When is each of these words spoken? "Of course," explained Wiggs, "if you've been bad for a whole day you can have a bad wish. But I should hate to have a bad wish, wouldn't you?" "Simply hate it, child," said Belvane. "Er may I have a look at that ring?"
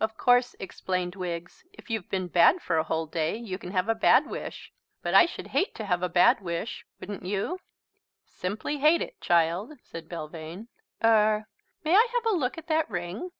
"Of 0.00 0.16
course," 0.16 0.56
explained 0.58 1.14
Wiggs, 1.14 1.62
"if 1.72 1.90
you've 1.90 2.10
been 2.10 2.26
bad 2.26 2.60
for 2.60 2.76
a 2.76 2.82
whole 2.82 3.06
day 3.06 3.36
you 3.36 3.56
can 3.56 3.70
have 3.70 3.88
a 3.88 3.94
bad 3.94 4.26
wish. 4.26 4.72
But 5.00 5.14
I 5.14 5.26
should 5.26 5.46
hate 5.54 5.76
to 5.76 5.84
have 5.84 6.02
a 6.02 6.08
bad 6.08 6.40
wish, 6.40 6.84
wouldn't 6.98 7.24
you?" 7.24 7.60
"Simply 8.24 8.78
hate 8.78 9.00
it, 9.00 9.20
child," 9.20 9.74
said 9.84 10.08
Belvane. 10.08 10.66
"Er 11.04 11.46
may 11.84 11.94
I 11.94 12.08
have 12.14 12.26
a 12.32 12.36
look 12.36 12.58
at 12.58 12.66
that 12.66 12.90
ring?" 12.90 13.30